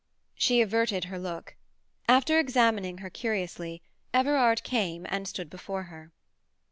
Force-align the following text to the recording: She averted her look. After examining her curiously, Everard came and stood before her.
She 0.33 0.61
averted 0.61 1.03
her 1.03 1.19
look. 1.19 1.55
After 2.07 2.39
examining 2.39 2.97
her 3.05 3.11
curiously, 3.11 3.83
Everard 4.15 4.63
came 4.63 5.05
and 5.07 5.27
stood 5.27 5.47
before 5.47 5.83
her. 5.93 6.11